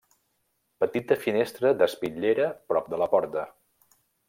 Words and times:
Petita 0.83 1.17
finestra 1.25 1.73
d'espitllera 1.83 2.49
prop 2.73 2.91
de 2.95 3.01
la 3.03 3.11
porta. 3.15 3.47